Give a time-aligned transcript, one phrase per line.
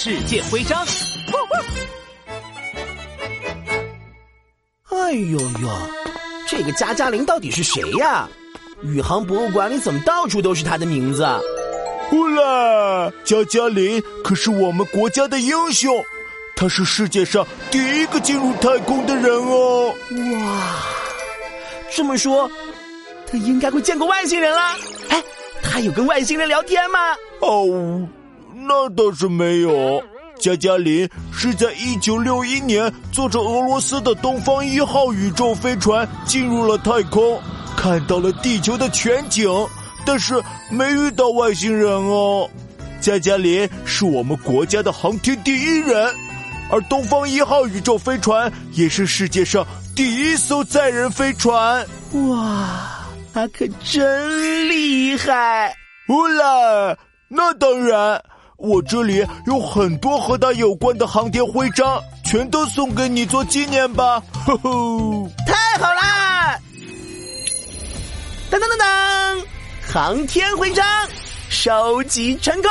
[0.00, 0.86] 世界徽章。
[4.90, 5.68] 哎呦呦，
[6.46, 8.28] 这个加加林到底是谁呀？
[8.84, 11.26] 宇航博物馆里怎么到处都是他的名字？
[12.08, 15.92] 呼啦，加加林可是我们国家的英雄，
[16.54, 19.92] 他是世界上第一个进入太空的人哦。
[20.12, 20.76] 哇，
[21.90, 22.48] 这么说，
[23.26, 24.60] 他应该会见过外星人了。
[25.08, 25.20] 哎，
[25.60, 27.16] 他有跟外星人聊天吗？
[27.40, 28.08] 哦，
[28.68, 30.02] 那倒是没有。
[30.38, 37.40] 加加林是在一九六一年坐着俄罗斯的东方一号宇宙飞船进入了太空，
[37.76, 39.50] 看到了地球的全景，
[40.06, 42.48] 但是没遇到外星人哦。
[43.00, 46.14] 加加林是我们国家的航天第一人，
[46.70, 49.66] 而东方一号宇宙飞船也是世界上
[49.96, 51.84] 第一艘载人飞船。
[52.28, 55.74] 哇，他可真厉害！
[56.08, 58.22] 乌拉，那当然。
[58.58, 64.20] 我这里有很多和他有关的航天徽章，全都送给你做纪念吧！
[64.44, 66.58] 呵呵，太好啦！
[68.50, 69.44] 噔噔噔噔，
[69.92, 70.84] 航天徽章
[71.48, 72.68] 收集成功。